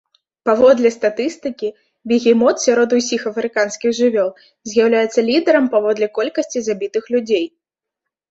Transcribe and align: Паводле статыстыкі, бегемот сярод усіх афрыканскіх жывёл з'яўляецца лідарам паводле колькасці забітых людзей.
Паводле 0.49 0.89
статыстыкі, 0.95 1.67
бегемот 2.11 2.55
сярод 2.65 2.89
усіх 3.01 3.21
афрыканскіх 3.31 3.89
жывёл 3.99 4.29
з'яўляецца 4.71 5.19
лідарам 5.29 5.65
паводле 5.77 6.07
колькасці 6.19 6.59
забітых 6.69 7.03
людзей. 7.17 7.45